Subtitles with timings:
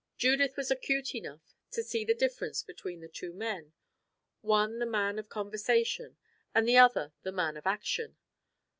[0.17, 3.71] Judith was acute enough to see the difference between the two men
[4.41, 6.17] one the man of conversation,
[6.55, 8.17] and the other the man of action.